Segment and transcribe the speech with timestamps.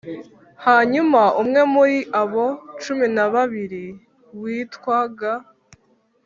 [0.65, 2.45] Hanyuma umwe muri abo
[2.81, 3.85] cumi na babiri
[4.39, 5.31] witwaga